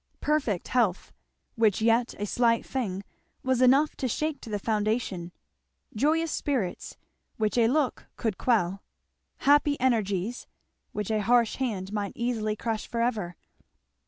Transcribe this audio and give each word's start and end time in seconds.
Perfect 0.19 0.69
health, 0.69 1.13
which 1.53 1.79
yet 1.79 2.15
a 2.17 2.25
slight 2.25 2.65
thing 2.65 3.03
was 3.43 3.61
enough 3.61 3.95
to 3.97 4.07
shake 4.07 4.41
to 4.41 4.49
the 4.49 4.57
foundation; 4.57 5.31
joyous 5.95 6.31
spirits, 6.31 6.97
which 7.37 7.55
a 7.55 7.67
look 7.67 8.07
could 8.17 8.35
quell; 8.39 8.81
happy 9.45 9.79
energies, 9.79 10.47
which 10.91 11.11
a 11.11 11.21
harsh 11.21 11.57
hand 11.57 11.93
might 11.93 12.13
easily 12.15 12.55
crush 12.55 12.87
for 12.87 13.01
ever. 13.01 13.35